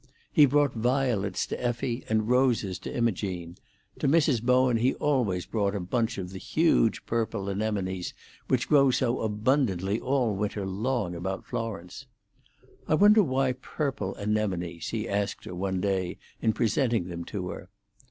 He 0.33 0.47
brought 0.47 0.73
violets 0.73 1.45
to 1.45 1.63
Effie 1.63 2.03
and 2.09 2.27
roses 2.27 2.79
to 2.79 2.91
Imogene; 2.91 3.57
to 3.99 4.07
Mrs. 4.07 4.41
Bowen 4.41 4.77
he 4.77 4.95
always 4.95 5.45
brought 5.45 5.75
a 5.75 5.79
bunch 5.79 6.17
of 6.17 6.31
the 6.31 6.39
huge 6.39 7.05
purple 7.05 7.47
anemones 7.49 8.15
which 8.47 8.67
grow 8.67 8.89
so 8.89 9.19
abundantly 9.21 9.99
all 9.99 10.35
winter 10.35 10.65
long 10.65 11.13
about 11.13 11.45
Florence. 11.45 12.07
"I 12.87 12.95
wonder 12.95 13.21
why 13.21 13.51
purple 13.51 14.15
anemones?" 14.15 14.87
he 14.87 15.07
asked 15.07 15.45
her 15.45 15.53
one 15.53 15.81
day 15.81 16.17
in 16.41 16.53
presenting 16.53 17.07
them 17.07 17.23
to 17.25 17.49
her. 17.49 17.69